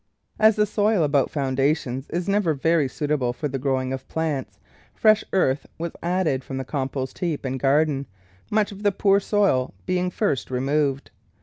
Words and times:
As 0.39 0.55
the 0.55 0.65
soil 0.65 1.03
about 1.03 1.29
foundations 1.29 2.09
is 2.09 2.27
never 2.27 2.55
very 2.55 2.87
suitable 2.87 3.33
for 3.33 3.47
the 3.47 3.59
growing 3.59 3.93
of 3.93 4.07
plants, 4.07 4.59
fresh 4.95 5.23
earth 5.31 5.67
was 5.77 5.91
added 6.01 6.43
from 6.43 6.57
the 6.57 6.65
compost 6.65 7.19
heap 7.19 7.45
and 7.45 7.59
garden, 7.59 8.07
much 8.49 8.71
of 8.71 8.81
the 8.81 8.91
poor 8.91 9.19
soil 9.19 9.75
being 9.85 10.09
first 10.09 10.49
removed. 10.49 11.11